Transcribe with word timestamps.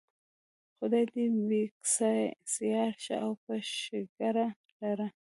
خدای 0.77 1.05
دې 1.13 1.25
بېکسیار 1.49 2.91
ښه 3.03 3.15
او 3.25 3.31
په 3.43 3.53
ښېګړه 3.73 4.47
لري. 4.79 5.07